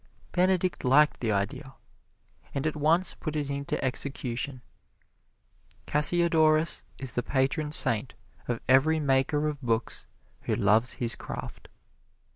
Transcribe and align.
Benedict 0.31 0.83
liked 0.83 1.19
the 1.19 1.31
idea, 1.31 1.75
and 2.55 2.65
at 2.65 2.75
once 2.75 3.13
put 3.13 3.35
it 3.35 3.51
into 3.51 3.79
execution. 3.85 4.63
Cassiodorus 5.85 6.81
is 6.97 7.13
the 7.13 7.21
patron 7.21 7.71
saint 7.71 8.15
of 8.47 8.61
every 8.67 8.99
maker 8.99 9.47
of 9.47 9.61
books 9.61 10.07
who 10.45 10.55
loves 10.55 10.93
his 10.93 11.15
craft. 11.15 11.67